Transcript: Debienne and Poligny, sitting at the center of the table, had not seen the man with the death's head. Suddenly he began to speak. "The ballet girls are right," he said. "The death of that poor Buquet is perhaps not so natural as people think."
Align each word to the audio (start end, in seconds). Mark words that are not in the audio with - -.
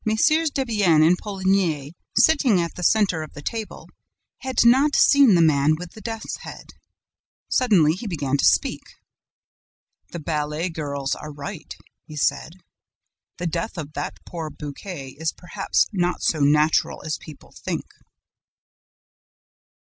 Debienne 0.03 1.03
and 1.05 1.15
Poligny, 1.19 1.93
sitting 2.17 2.59
at 2.59 2.73
the 2.73 2.81
center 2.81 3.21
of 3.21 3.33
the 3.33 3.41
table, 3.43 3.87
had 4.39 4.57
not 4.65 4.95
seen 4.95 5.35
the 5.35 5.43
man 5.43 5.75
with 5.75 5.91
the 5.91 6.01
death's 6.01 6.37
head. 6.37 6.65
Suddenly 7.49 7.93
he 7.93 8.07
began 8.07 8.35
to 8.37 8.43
speak. 8.43 8.81
"The 10.09 10.17
ballet 10.17 10.69
girls 10.69 11.13
are 11.13 11.31
right," 11.31 11.75
he 12.07 12.15
said. 12.15 12.53
"The 13.37 13.45
death 13.45 13.77
of 13.77 13.93
that 13.93 14.17
poor 14.25 14.49
Buquet 14.49 15.17
is 15.19 15.33
perhaps 15.33 15.85
not 15.93 16.23
so 16.23 16.39
natural 16.39 17.03
as 17.05 17.19
people 17.19 17.51
think." 17.55 17.85